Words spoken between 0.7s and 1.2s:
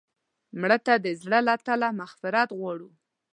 ته د